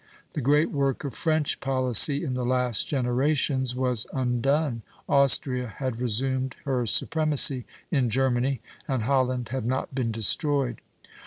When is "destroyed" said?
10.11-10.81